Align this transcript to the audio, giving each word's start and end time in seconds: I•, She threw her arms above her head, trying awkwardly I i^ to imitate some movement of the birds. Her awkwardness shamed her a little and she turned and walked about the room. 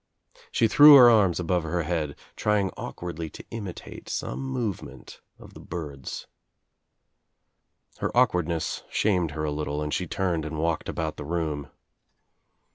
I•, 0.35 0.39
She 0.51 0.67
threw 0.67 0.95
her 0.95 1.11
arms 1.11 1.39
above 1.39 1.61
her 1.61 1.83
head, 1.83 2.15
trying 2.35 2.71
awkwardly 2.75 3.27
I 3.27 3.29
i^ 3.29 3.31
to 3.33 3.45
imitate 3.51 4.09
some 4.09 4.39
movement 4.43 5.21
of 5.37 5.53
the 5.53 5.59
birds. 5.59 6.25
Her 7.99 8.09
awkwardness 8.17 8.81
shamed 8.89 9.29
her 9.29 9.43
a 9.43 9.51
little 9.51 9.79
and 9.83 9.93
she 9.93 10.07
turned 10.07 10.43
and 10.43 10.57
walked 10.57 10.89
about 10.89 11.17
the 11.17 11.23
room. 11.23 11.69